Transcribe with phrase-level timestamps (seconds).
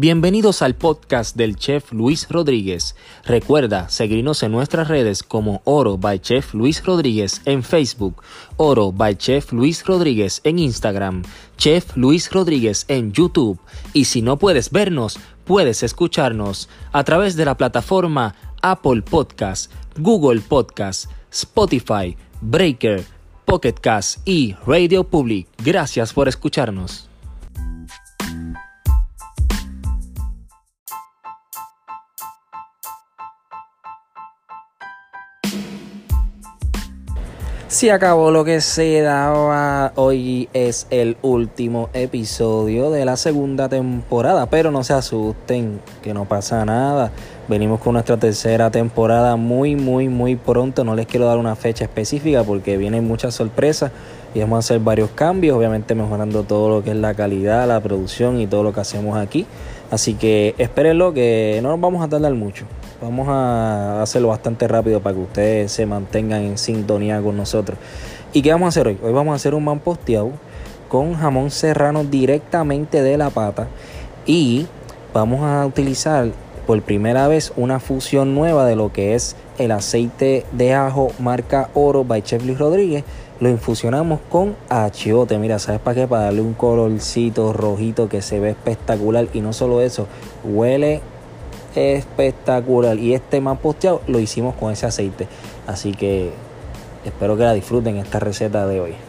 [0.00, 2.94] Bienvenidos al podcast del chef Luis Rodríguez.
[3.24, 8.22] Recuerda seguirnos en nuestras redes como Oro by Chef Luis Rodríguez en Facebook,
[8.58, 11.24] Oro by Chef Luis Rodríguez en Instagram,
[11.56, 13.58] Chef Luis Rodríguez en YouTube
[13.92, 20.42] y si no puedes vernos, puedes escucharnos a través de la plataforma Apple Podcast, Google
[20.42, 23.04] Podcast, Spotify, Breaker,
[23.44, 25.48] Pocket Cast y Radio Public.
[25.64, 27.07] Gracias por escucharnos.
[37.78, 39.92] Se acabó lo que se daba.
[39.94, 44.46] Hoy es el último episodio de la segunda temporada.
[44.46, 47.12] Pero no se asusten, que no pasa nada.
[47.46, 50.82] Venimos con nuestra tercera temporada muy, muy, muy pronto.
[50.82, 53.92] No les quiero dar una fecha específica porque vienen muchas sorpresas
[54.34, 55.56] y vamos a hacer varios cambios.
[55.56, 59.16] Obviamente mejorando todo lo que es la calidad, la producción y todo lo que hacemos
[59.16, 59.46] aquí.
[59.92, 62.64] Así que espérenlo que no nos vamos a tardar mucho.
[63.00, 67.78] Vamos a hacerlo bastante rápido para que ustedes se mantengan en sintonía con nosotros.
[68.32, 68.98] ¿Y qué vamos a hacer hoy?
[69.00, 70.32] Hoy vamos a hacer un man posteado
[70.88, 73.68] con jamón serrano directamente de la pata
[74.26, 74.66] y
[75.14, 76.32] vamos a utilizar
[76.66, 81.70] por primera vez una fusión nueva de lo que es el aceite de ajo marca
[81.74, 83.04] Oro by Chef Luis Rodríguez.
[83.38, 85.38] Lo infusionamos con achiote.
[85.38, 86.08] Mira, ¿sabes para qué?
[86.08, 89.28] Para darle un colorcito rojito que se ve espectacular.
[89.32, 90.08] Y no solo eso,
[90.42, 91.00] huele
[91.78, 92.98] espectacular.
[92.98, 95.28] Y este más posteado lo hicimos con ese aceite.
[95.66, 96.30] Así que
[97.04, 99.07] espero que la disfruten esta receta de hoy.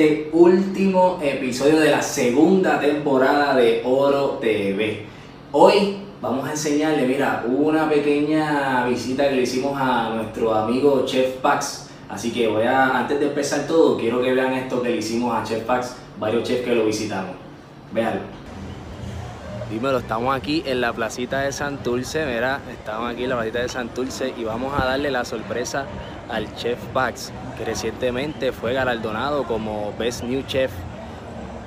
[0.00, 5.04] Este último episodio de la segunda temporada de Oro TV.
[5.52, 11.36] Hoy vamos a enseñarle, mira, una pequeña visita que le hicimos a nuestro amigo Chef
[11.42, 11.90] Pax.
[12.08, 15.36] Así que voy a, antes de empezar todo, quiero que vean esto que le hicimos
[15.36, 17.32] a Chef Pax, varios chefs que lo visitamos.
[17.92, 18.22] Véanlo.
[19.70, 23.68] Dímelo, estamos aquí en la placita de Santurce, mira, estamos aquí en la placita de
[23.68, 25.84] Santurce y vamos a darle la sorpresa
[26.30, 30.70] al Chef Pax, que recientemente fue galardonado como Best New Chef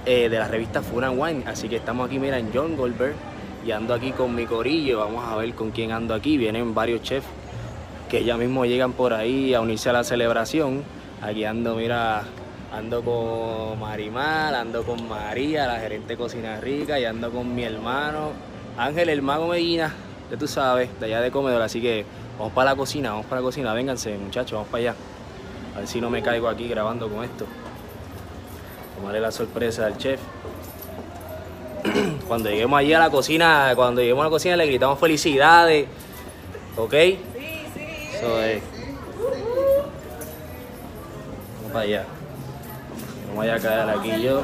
[0.06, 1.44] eh, de la revista Food and Wine.
[1.48, 3.16] Así que estamos aquí, mira, en John Goldberg
[3.66, 5.00] y ando aquí con mi corillo.
[5.00, 6.38] Vamos a ver con quién ando aquí.
[6.38, 7.28] Vienen varios chefs
[8.10, 10.84] que ya mismo llegan por ahí a unirse a la celebración.
[11.22, 12.24] Aquí ando, mira,
[12.72, 17.64] ando con Marimar, ando con María, la gerente de Cocina Rica, y ando con mi
[17.64, 18.32] hermano
[18.78, 19.94] Ángel, el mago Medina,
[20.32, 21.62] ya tú sabes, de allá de comedor.
[21.62, 22.06] Así que
[22.38, 24.96] Vamos para la cocina, vamos para la cocina, vénganse muchachos, vamos para allá.
[25.76, 27.46] A ver si no me caigo aquí grabando con esto.
[28.96, 30.20] Tomaré la sorpresa al chef.
[32.28, 35.88] Cuando lleguemos allí a la cocina, cuando lleguemos a la cocina le gritamos felicidades.
[36.78, 36.94] ¿Ok?
[36.94, 37.18] Sí,
[37.74, 38.16] sí.
[38.16, 38.64] Eso es.
[41.58, 42.06] Vamos para allá.
[43.30, 44.42] No vaya a caer aquí yo.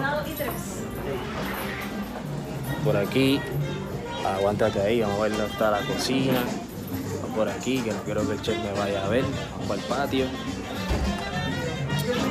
[2.83, 3.39] Por aquí.
[4.25, 6.43] Aguántate ahí, vamos a ver dónde está la cocina
[7.39, 9.23] por aquí, que no quiero que el chef me vaya a ver.
[9.51, 10.25] Vamos para el patio.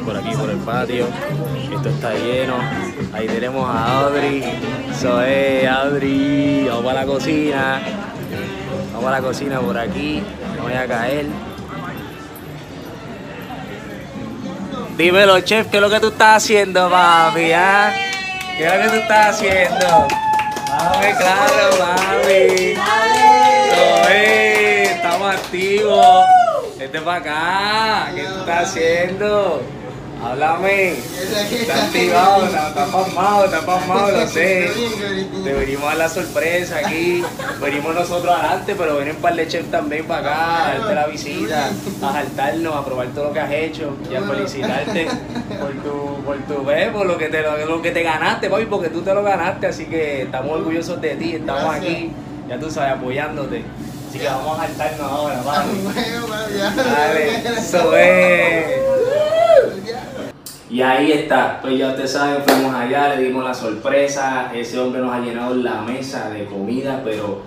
[0.04, 1.06] Por aquí, por el patio.
[1.74, 2.56] Esto está lleno.
[3.14, 4.44] Ahí tenemos a Audrey.
[4.90, 6.66] Eso es, Audrey.
[6.68, 7.80] Vamos para la cocina.
[8.92, 10.22] Vamos a la cocina por aquí.
[10.58, 11.24] No voy a caer.
[14.98, 17.52] Dímelo, chef, ¿qué es lo que tú estás haciendo, papi?
[17.52, 17.94] ¿ah?
[18.58, 20.06] ¿Qué es lo que tú estás haciendo?
[20.68, 22.74] Mami, claro, mami.
[23.72, 24.47] Eso
[25.48, 26.24] activos.
[26.78, 28.12] Vete para acá.
[28.14, 29.62] ¿Qué tú estás haciendo?
[30.22, 30.90] Háblame.
[30.90, 34.68] Está activado, está, pasmado, está pasmado, lo sé.
[35.44, 37.22] Te venimos a la sorpresa aquí.
[37.62, 41.06] Venimos nosotros adelante, pero vienen un par de chefs también para acá, a darte la
[41.06, 41.70] visita,
[42.02, 45.06] a saltarnos, a probar todo lo que has hecho y a felicitarte
[45.58, 48.88] por tu, por tu bebé, por lo que te, lo, que te ganaste, papi, porque
[48.88, 49.68] tú te lo ganaste.
[49.68, 52.10] Así que estamos orgullosos de ti, estamos aquí,
[52.48, 53.62] ya tú sabes, apoyándote.
[54.08, 55.94] Así que vamos a saltarnos ahora, vamos.
[55.94, 58.78] Dale, eso es.
[60.70, 65.00] Y ahí está, pues ya ustedes saben, fuimos allá, le dimos la sorpresa, ese hombre
[65.02, 67.40] nos ha llenado la mesa de comida, pero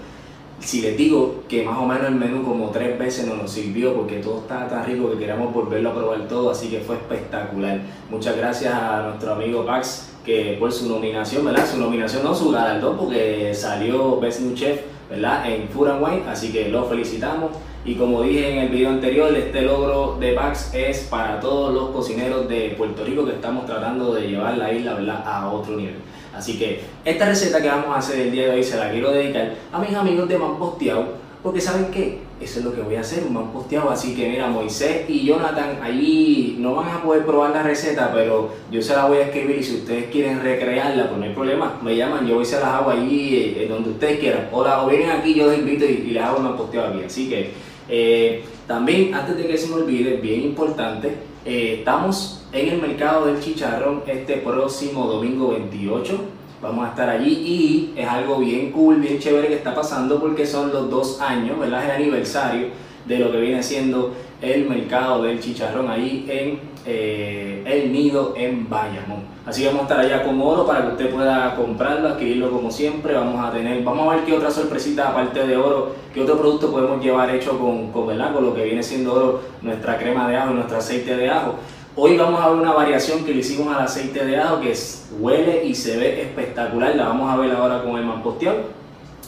[0.59, 3.95] si les digo que más o menos el menú como tres veces nos lo sirvió
[3.95, 7.79] porque todo está tan rico que queremos volverlo a probar todo, así que fue espectacular.
[8.09, 11.65] Muchas gracias a nuestro amigo Pax que por su nominación, ¿verdad?
[11.69, 14.81] Su nominación no, su galardón, porque salió Best New Chef,
[15.11, 15.45] ¿verdad?
[15.45, 17.51] En Food and Wine, así que lo felicitamos.
[17.83, 21.89] Y como dije en el video anterior, este logro de Pax es para todos los
[21.89, 25.21] cocineros de Puerto Rico que estamos tratando de llevar la isla, ¿verdad?
[25.25, 25.95] A otro nivel.
[26.33, 29.11] Así que esta receta que vamos a hacer el día de hoy se la quiero
[29.11, 31.05] dedicar a mis amigos de Mamposteado,
[31.43, 32.20] porque ¿saben qué?
[32.41, 33.89] Eso es lo que voy a hacer, un Mamposteado.
[33.89, 38.49] Así que mira, Moisés y Jonathan allí no van a poder probar la receta, pero
[38.71, 41.79] yo se la voy a escribir y si ustedes quieren recrearla, pues no hay problema,
[41.83, 44.49] me llaman, yo voy a se las hago allí eh, donde ustedes quieran.
[44.51, 47.03] O, la, o vienen aquí, yo los invito y, les hago un Mamposteado aquí.
[47.05, 47.51] Así que
[47.87, 51.13] eh, también, antes de que se me olvide, bien importante,
[51.45, 56.19] eh, estamos en el mercado del chicharrón este próximo domingo 28.
[56.61, 60.45] Vamos a estar allí y es algo bien cool, bien chévere que está pasando porque
[60.45, 61.85] son los dos años, ¿verdad?
[61.85, 62.67] El aniversario
[63.05, 68.69] de lo que viene siendo el mercado del chicharrón ahí en eh, El Nido en
[68.69, 69.23] Bayamón.
[69.43, 72.69] Así que vamos a estar allá con oro para que usted pueda comprarlo, adquirirlo como
[72.69, 73.15] siempre.
[73.15, 76.71] Vamos a tener, vamos a ver qué otra sorpresita aparte de oro, qué otro producto
[76.71, 80.53] podemos llevar hecho con, con, con lo que viene siendo oro, nuestra crema de ajo
[80.53, 81.55] nuestro aceite de ajo.
[81.93, 84.73] Hoy vamos a ver una variación que le hicimos al aceite de ajo que
[85.19, 86.95] huele y se ve espectacular.
[86.95, 88.59] La vamos a ver ahora con el mamposteado.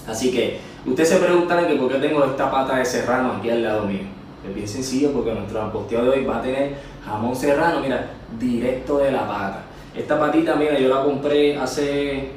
[0.08, 3.64] Así que usted se preguntará que por qué tengo esta pata de serrano aquí al
[3.64, 4.04] lado mío.
[4.48, 6.76] Es bien sencillo porque nuestro mamposteado de hoy va a tener
[7.06, 9.64] jamón serrano, mira, directo de la pata.
[9.94, 12.30] Esta patita, mira, yo la compré hace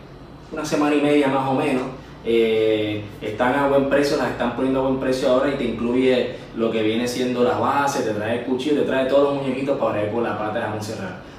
[0.51, 1.85] una semana y media más o menos.
[2.25, 6.35] Eh, están a buen precio, las están poniendo a buen precio ahora y te incluye
[6.57, 9.79] lo que viene siendo la base, te trae el cuchillo, te trae todos los muñequitos
[9.79, 10.81] para ir por la pata de jamón.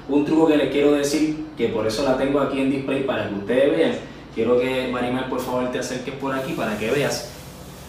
[0.08, 3.28] Un truco que les quiero decir, que por eso la tengo aquí en display para
[3.28, 3.92] que ustedes vean.
[4.34, 7.34] Quiero que Marimar por favor te acerques por aquí para que veas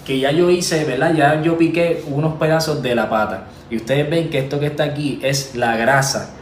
[0.10, 1.14] que ya yo hice, ¿verdad?
[1.14, 3.44] Ya yo piqué unos pedazos de la pata.
[3.70, 6.34] Y ustedes ven que esto que está aquí es la grasa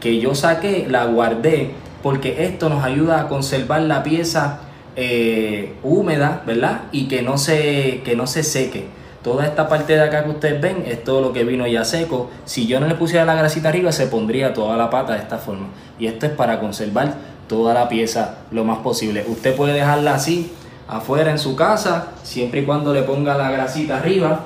[0.00, 1.70] que yo saqué, la guardé,
[2.02, 4.62] porque esto nos ayuda a conservar la pieza
[4.96, 6.82] eh, húmeda, ¿verdad?
[6.90, 8.84] Y que no, se, que no se seque.
[9.24, 12.28] Toda esta parte de acá que ustedes ven es todo lo que vino ya seco.
[12.44, 15.38] Si yo no le pusiera la grasita arriba, se pondría toda la pata de esta
[15.38, 15.68] forma.
[15.98, 17.14] Y esto es para conservar
[17.48, 19.24] toda la pieza lo más posible.
[19.26, 20.52] Usted puede dejarla así
[20.86, 24.40] afuera en su casa, siempre y cuando le ponga la grasita arriba,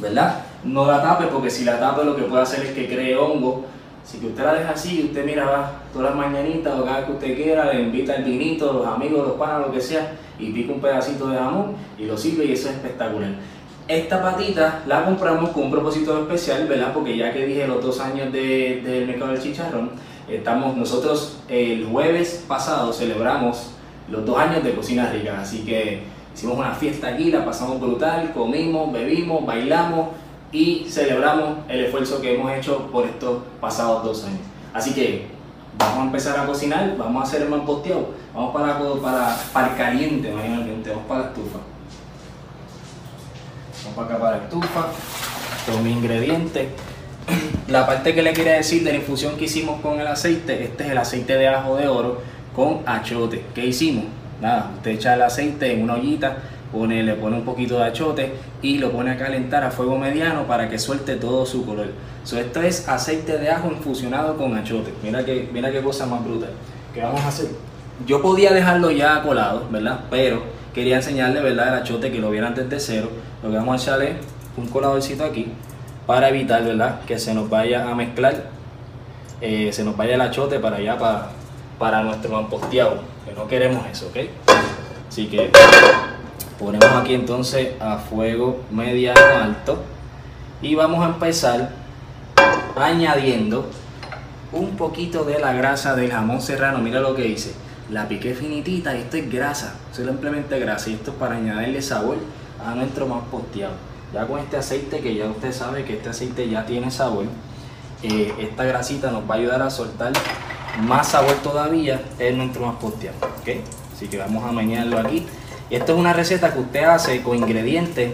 [0.00, 0.40] ¿verdad?
[0.64, 3.66] No la tape porque si la tape lo que puede hacer es que cree hongo
[4.04, 7.12] si que usted la deja así, usted mira, todas las mañanitas o cada vez que
[7.12, 10.72] usted quiera, le invita el vinito, los amigos, los panas, lo que sea, y pica
[10.72, 13.30] un pedacito de jamón y lo sirve y eso es espectacular.
[13.88, 16.92] Esta patita la compramos con un propósito especial, ¿verdad?
[16.94, 19.90] Porque ya que dije los dos años del de, mercado del chicharrón,
[20.28, 23.72] estamos nosotros el jueves pasado celebramos
[24.08, 26.02] los dos años de Cocina Rica, así que
[26.32, 30.10] hicimos una fiesta aquí, la pasamos brutal, comimos, bebimos, bailamos
[30.52, 34.40] y celebramos el esfuerzo que hemos hecho por estos pasados dos años.
[34.72, 35.26] Así que
[35.76, 39.76] vamos a empezar a cocinar, vamos a hacer el mamposteado, vamos para, para, para el
[39.76, 41.71] caliente, vamos para la estufa.
[43.84, 44.86] Vamos para acá para la estufa,
[45.66, 46.68] con mi ingrediente.
[47.66, 50.84] La parte que le quería decir de la infusión que hicimos con el aceite, este
[50.84, 52.20] es el aceite de ajo de oro
[52.54, 53.44] con achote.
[53.54, 54.04] ¿Qué hicimos?
[54.40, 56.36] Nada, usted echa el aceite en una ollita,
[56.70, 60.46] pone, le pone un poquito de achote y lo pone a calentar a fuego mediano
[60.46, 61.88] para que suelte todo su color.
[62.24, 64.92] esto es aceite de ajo infusionado con achote.
[65.02, 66.50] Mira que, mira qué cosa más brutal.
[66.94, 67.48] ¿Qué vamos a hacer?
[68.06, 70.00] Yo podía dejarlo ya colado, ¿verdad?
[70.10, 70.42] Pero
[70.74, 71.68] quería enseñarle, ¿verdad?
[71.68, 73.10] El achote que lo viera antes de cero.
[73.42, 74.16] Lo que vamos a echarle
[74.56, 75.52] un coladorcito aquí
[76.06, 77.00] para evitar, ¿verdad?
[77.06, 78.44] Que se nos vaya a mezclar,
[79.40, 81.28] eh, se nos vaya el achote para allá, para,
[81.78, 83.00] para nuestro mamposteado.
[83.24, 84.16] Que no queremos eso, ¿ok?
[85.08, 85.50] Así que
[86.58, 89.82] ponemos aquí entonces a fuego mediano alto
[90.62, 91.70] y vamos a empezar
[92.76, 93.68] añadiendo
[94.52, 97.52] un poquito de la grasa del jamón serrano mira lo que hice
[97.92, 102.16] la piqué finitita y esto es grasa simplemente grasa y esto es para añadirle sabor
[102.64, 103.74] a nuestro más posteado.
[104.14, 107.26] Ya con este aceite que ya usted sabe que este aceite ya tiene sabor
[108.02, 110.12] eh, esta grasita nos va a ayudar a soltar
[110.80, 113.16] más sabor todavía en nuestro más posteado
[113.94, 115.26] así que vamos a menearlo aquí.
[115.70, 118.12] Esto es una receta que usted hace con ingredientes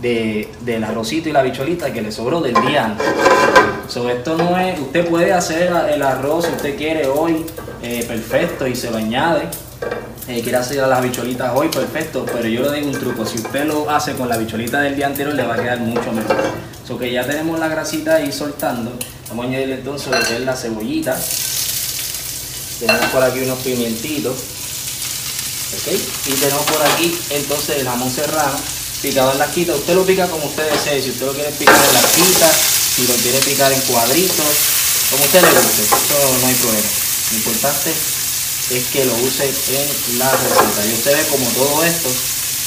[0.00, 3.06] de, del arrocito y la bicholita que le sobró del día antes.
[3.86, 7.44] esto no es, usted puede hacer el arroz si usted quiere hoy,
[7.82, 9.48] eh, perfecto, y se lo añade.
[10.28, 13.64] Eh, quiere hacer las bicholitas hoy, perfecto, pero yo le digo un truco, si usted
[13.64, 16.36] lo hace con la bicholita del día anterior le va a quedar mucho mejor.
[16.86, 18.92] So que ya tenemos la grasita ahí soltando,
[19.28, 21.18] vamos a añadirle entonces lo que es la cebollita,
[22.80, 24.36] tenemos por aquí unos pimientitos,
[26.26, 28.58] y tenemos por aquí entonces el jamón serrano
[29.02, 29.76] picado en lasquitas.
[29.76, 31.02] Usted lo pica como usted desee.
[31.02, 32.56] Si usted lo quiere picar en lasquitas,
[32.96, 34.46] si lo quiere picar en cuadritos,
[35.10, 35.82] como usted le guste.
[35.82, 36.88] Eso no hay problema.
[37.30, 37.90] Lo importante
[38.70, 40.86] es que lo use en la receta.
[40.86, 42.08] Y usted ve como todo esto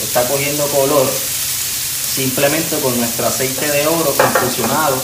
[0.04, 1.08] está cogiendo color
[2.16, 5.02] simplemente con nuestro aceite de oro infusionado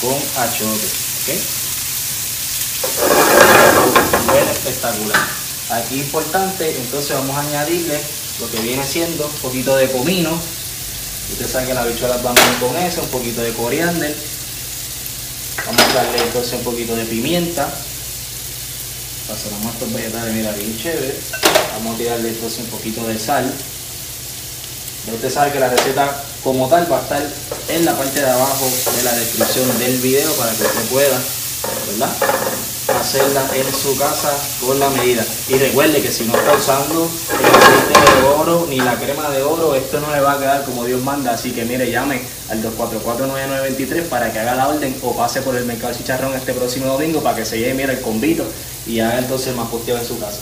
[0.00, 0.86] con achote.
[1.22, 1.40] ¿okay?
[4.52, 5.28] Espectacular.
[5.70, 7.98] Aquí importante, entonces vamos a añadirle
[8.40, 10.38] lo que viene siendo un poquito de comino.
[11.32, 14.14] Usted sabe que las bichuelas van bien con eso, un poquito de coriander.
[15.64, 17.72] Vamos a darle entonces un poquito de pimienta.
[19.32, 21.14] Pasamos estos vegetales, mira, bien chévere.
[21.78, 23.50] Vamos a tirarle entonces un poquito de sal.
[25.06, 27.22] Ya usted sabe que la receta como tal va a estar
[27.70, 31.18] en la parte de abajo de la descripción del video para que usted pueda,
[31.92, 32.12] ¿verdad?
[33.00, 35.24] hacerla en su casa con la medida.
[35.48, 39.42] Y recuerde que si no está usando el aceite de oro ni la crema de
[39.42, 41.32] oro, esto no le va a quedar como Dios manda.
[41.32, 42.20] Así que mire, llame
[42.50, 46.86] al 244-9923 para que haga la orden o pase por el mercado chicharrón este próximo
[46.86, 48.44] domingo para que se lleve, mira, el convito
[48.86, 50.40] y haga entonces más posteo en su casa.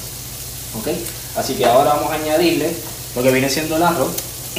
[0.79, 0.89] ¿Ok?
[1.37, 2.75] Así que ahora vamos a añadirle
[3.15, 4.13] lo que viene siendo el arroz.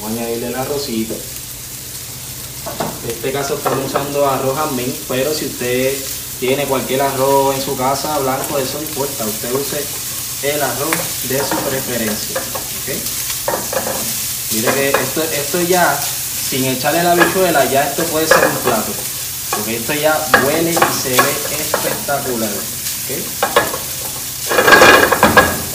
[0.00, 1.14] vamos a añadirle el arrocito.
[3.04, 5.94] En este caso estamos usando arroz jamín, pero si usted
[6.38, 9.82] tiene cualquier arroz en su casa blanco, eso no importa, usted use
[10.42, 10.96] el arroz
[11.28, 12.40] de su preferencia.
[14.52, 18.92] Mire que esto, esto ya, sin echarle la bichuela, ya esto puede ser un plato.
[19.50, 22.50] Porque esto ya huele y se ve espectacular.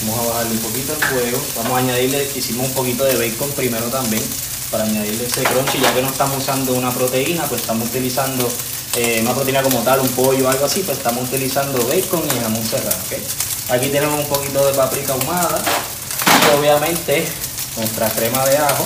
[0.01, 1.41] Vamos a bajarle un poquito el fuego.
[1.57, 4.23] Vamos a añadirle, hicimos un poquito de bacon primero también
[4.71, 8.47] para añadirle ese crunchy, ya que no estamos usando una proteína, pues estamos utilizando
[8.95, 12.39] eh, una proteína como tal, un pollo o algo así, pues estamos utilizando bacon y
[12.41, 12.97] jamón serrano.
[13.69, 15.61] Aquí tenemos un poquito de paprika ahumada
[16.51, 17.25] y obviamente
[17.77, 18.85] nuestra crema de ajo.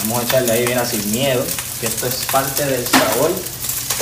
[0.00, 1.44] Vamos a echarle ahí, mira, sin miedo,
[1.80, 3.30] que esto es parte del sabor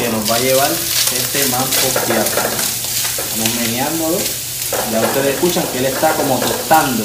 [0.00, 1.76] que nos va a llevar este manpo
[3.36, 4.18] Vamos meneándolo.
[4.90, 7.04] Ya ustedes escuchan que él está como tostando.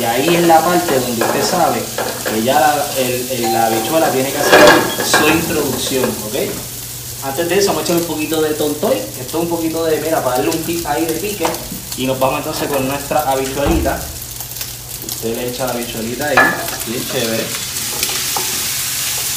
[0.00, 1.82] Y ahí es la parte donde usted sabe
[2.28, 4.60] que ya la, la bichuela tiene que hacer
[5.04, 6.50] su introducción, ¿ok?
[7.24, 10.00] Antes de eso vamos a echar un poquito de tontoy, esto es un poquito de,
[10.00, 11.46] mira, para darle un pic ahí de pique.
[11.96, 14.00] Y nos vamos entonces con nuestra habichuelita.
[15.06, 16.36] Usted le echa la habichuelita ahí,
[16.86, 17.65] bien chévere.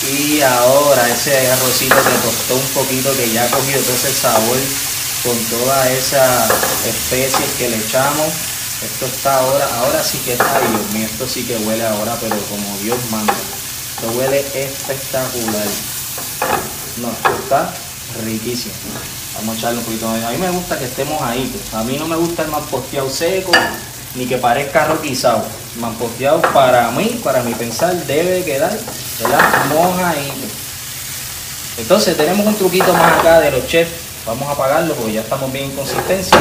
[0.07, 4.57] Y ahora ese arrocito que tostó un poquito, que ya ha cogido todo ese sabor
[5.23, 6.49] con todas esas
[6.85, 8.27] especies que le echamos
[8.81, 12.77] esto está ahora, ahora sí que está, Dios esto sí que huele ahora, pero como
[12.77, 13.33] Dios manda.
[13.33, 15.67] Esto huele espectacular.
[17.01, 17.11] No,
[17.43, 17.73] está
[18.23, 18.73] riquísimo.
[19.35, 20.25] Vamos a echarle un poquito de...
[20.25, 21.51] A mí me gusta que estemos ahí.
[21.51, 21.73] Pues.
[21.73, 23.51] A mí no me gusta el posteado seco,
[24.15, 25.43] ni que parezca roquizado.
[25.97, 28.77] posteado para mí, para mi pensar, debe quedar,
[29.21, 29.65] ¿verdad?
[29.69, 30.47] Mojadito.
[31.77, 33.91] Entonces tenemos un truquito más acá de los chefs.
[34.25, 36.37] Vamos a apagarlo porque ya estamos bien en consistencia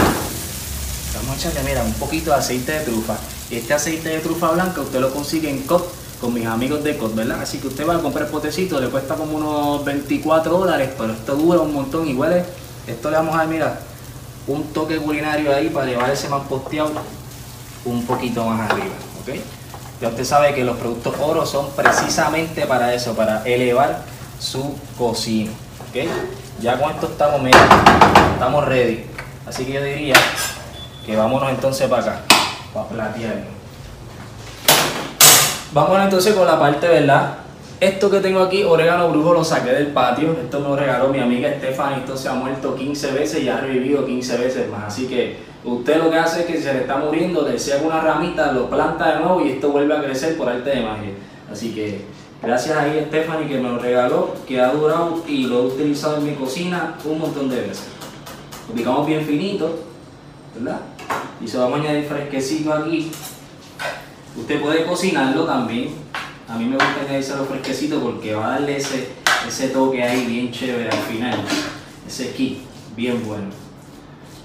[1.18, 3.16] vamos a echarle, mira, un poquito de aceite de trufa.
[3.50, 5.84] Y este aceite de trufa blanca usted lo consigue en COT
[6.20, 7.40] con mis amigos de COT, ¿verdad?
[7.40, 11.12] Así que usted va a comprar el potecito, le cuesta como unos 24 dólares, pero
[11.12, 12.44] esto dura un montón y huele.
[12.86, 13.80] Esto le vamos a dar, mira,
[14.46, 16.92] un toque culinario ahí para llevar ese más posteado
[17.88, 19.40] un poquito más arriba, ¿ok?
[20.00, 24.02] Ya usted sabe que los productos oro son precisamente para eso, para elevar
[24.38, 25.50] su cocina,
[25.88, 26.08] ¿ok?
[26.60, 27.58] Ya con esto estamos, mira,
[28.34, 29.04] estamos ready.
[29.46, 30.14] Así que yo diría
[31.04, 32.20] que vámonos entonces para acá,
[32.72, 33.58] para platearlo.
[35.72, 37.38] Vámonos entonces con la parte, ¿verdad?
[37.80, 40.32] Esto que tengo aquí, orégano brujo, lo saqué del patio.
[40.32, 41.98] Esto me lo regaló mi amiga Stephanie.
[41.98, 44.84] Esto se ha muerto 15 veces y ha revivido 15 veces más.
[44.84, 48.00] Así que usted lo que hace es que se le está muriendo, le seca una
[48.00, 51.10] ramita, lo planta de nuevo y esto vuelve a crecer por arte de magia.
[51.50, 52.04] Así que
[52.42, 56.24] gracias a Stephanie que me lo regaló, que ha durado y lo he utilizado en
[56.24, 57.86] mi cocina un montón de veces.
[58.68, 59.78] Lo picamos bien finito,
[60.56, 60.80] ¿verdad?
[61.40, 63.10] y se va a añadir fresquecito aquí.
[64.36, 65.90] Usted puede cocinarlo también.
[66.48, 69.08] A mí me gusta añadirlo fresquecito porque va a darle ese,
[69.46, 71.38] ese toque ahí bien chévere al final.
[72.06, 72.60] Ese kit
[72.96, 73.48] bien bueno.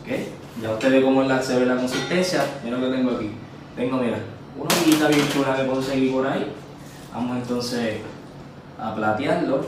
[0.01, 0.33] ¿Okay?
[0.61, 2.45] Ya usted ve cómo se ve la consistencia.
[2.63, 3.31] Mira lo que tengo aquí.
[3.77, 4.17] Tengo, mira,
[4.57, 6.51] una hormiguita bien chula que conseguí por ahí.
[7.13, 7.99] Vamos entonces
[8.77, 9.65] a platearlo,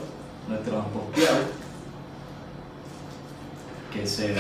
[0.49, 1.65] nuestro posteado
[3.93, 4.35] que se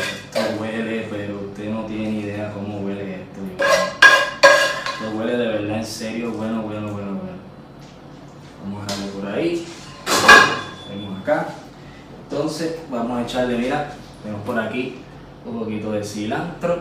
[0.59, 3.39] huele, pero usted no tiene ni idea cómo huele esto.
[4.93, 7.34] Esto huele de verdad en serio, bueno, bueno, bueno, bueno.
[8.65, 9.67] Vamos a darle por ahí.
[10.87, 11.49] Tenemos acá.
[12.23, 13.91] Entonces vamos a echarle, mira,
[14.23, 14.95] tenemos por aquí
[15.45, 16.79] un poquito de cilantro.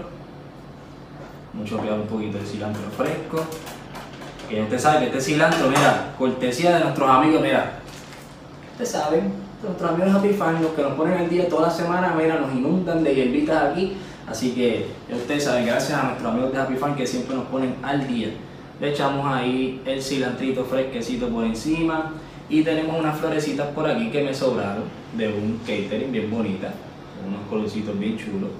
[1.52, 3.44] Mucho cuidado, un poquito de cilantro fresco.
[4.48, 7.80] Que usted sabe que este cilantro, mira, cortesía de nuestros amigos, mira.
[8.72, 12.14] Ustedes saben, nuestros amigos Happy Fan, los que nos ponen el día toda la semana,
[12.16, 13.98] mira, nos inundan de hierbitas aquí.
[14.26, 17.76] Así que ustedes saben, gracias a nuestros amigos de Happy Farm que siempre nos ponen
[17.82, 18.28] al día.
[18.80, 22.12] Le echamos ahí el cilantrito fresquecito por encima
[22.48, 24.84] y tenemos unas florecitas por aquí que me sobraron
[25.16, 26.74] de un catering bien bonita,
[27.26, 28.50] unos colorcitos bien chulos.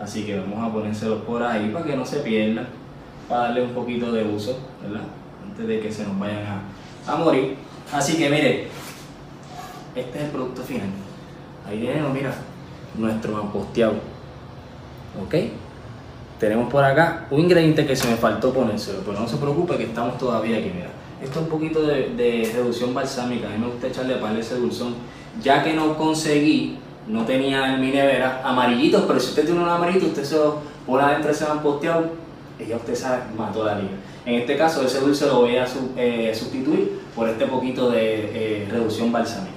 [0.00, 2.68] Así que vamos a ponérselos por ahí para que no se pierdan,
[3.28, 5.04] para darle un poquito de uso, ¿verdad?
[5.48, 7.56] Antes de que se nos vayan a, a morir.
[7.92, 8.68] Así que mire,
[9.94, 10.88] este es el producto final.
[11.66, 12.34] Ahí tenemos, mira,
[12.96, 13.94] nuestro mamposteado.
[15.24, 15.34] ¿Ok?
[16.38, 19.84] Tenemos por acá un ingrediente que se me faltó ponérselo, pero no se preocupe que
[19.84, 20.90] estamos todavía aquí, mira.
[21.22, 24.56] Esto es un poquito de, de reducción balsámica, a mí me gusta echarle para ese
[24.56, 24.94] dulzón,
[25.42, 26.78] ya que no conseguí,
[27.08, 30.58] no tenía en mi nevera amarillitos, pero si usted tiene un amarillito, usted se lo
[30.86, 32.10] pone adentro de ese mamposteado
[32.58, 33.92] y ya usted sabe, mató la liga.
[34.24, 35.66] En este caso, ese dulce lo voy a
[35.96, 39.54] eh, sustituir por este poquito de eh, reducción balsámica.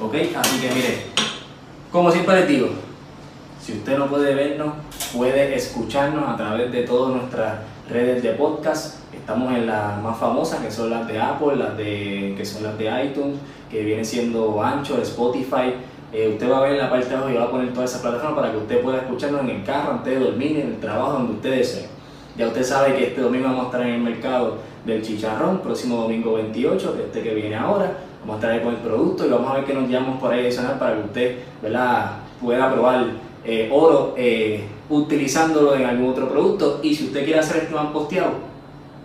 [0.00, 0.14] ¿Ok?
[0.36, 1.02] Así que mire,
[1.90, 2.68] como siempre les digo,
[3.60, 4.74] si usted no puede vernos,
[5.14, 7.58] puede escucharnos a través de todas nuestras
[7.88, 8.96] redes de podcast.
[9.12, 12.76] Estamos en las más famosas, que son las de Apple, las de, que son las
[12.76, 13.38] de iTunes,
[13.70, 15.74] que viene siendo Ancho, Spotify.
[16.12, 17.90] Eh, usted va a ver en la parte de abajo y va a poner todas
[17.90, 20.80] esas plataformas para que usted pueda escucharnos en el carro, antes de dormir, en el
[20.80, 21.88] trabajo, donde usted desee.
[22.36, 26.02] Ya usted sabe que este domingo vamos a estar en el mercado del chicharrón, próximo
[26.02, 27.92] domingo 28, este que viene ahora.
[28.20, 30.32] Vamos a estar ahí con el producto y vamos a ver qué nos llevamos por
[30.32, 31.38] ahí adicional para que usted
[32.40, 33.04] pueda probar
[33.44, 36.80] eh, oro eh, utilizándolo en algún otro producto.
[36.82, 38.32] Y si usted quiere hacer este man posteado,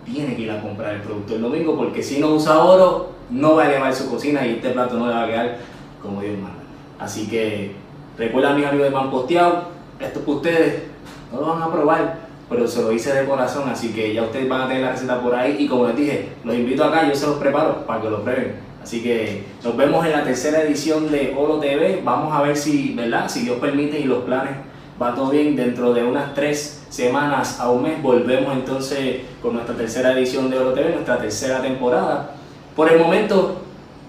[0.05, 3.55] tiene que ir a comprar el producto el domingo porque si no usa oro, no
[3.55, 5.57] va a elevar su cocina y este plato no le va a quedar
[6.01, 6.63] como Dios manda.
[6.97, 7.71] Así que
[8.17, 9.69] recuerda mis amigos de man posteado,
[9.99, 10.83] esto que ustedes
[11.31, 14.49] no lo van a probar pero se lo hice de corazón, así que ya ustedes
[14.49, 17.13] van a tener la receta por ahí y como les dije, los invito acá, yo
[17.13, 18.55] se los preparo para que lo prueben.
[18.81, 22.93] Así que nos vemos en la tercera edición de Oro TV, vamos a ver si,
[22.93, 23.29] ¿verdad?
[23.29, 24.53] Si Dios permite y los planes
[25.01, 29.75] va todo bien, dentro de unas tres semanas a un mes volvemos entonces con nuestra
[29.75, 32.31] tercera edición de Oro TV, nuestra tercera temporada.
[32.75, 33.61] Por el momento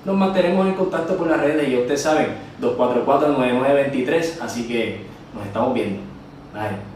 [0.05, 2.29] nos mantenemos en contacto con las redes y ustedes saben,
[2.61, 5.01] 244-9923, así que
[5.35, 6.01] nos estamos viendo.
[6.53, 6.90] Bye.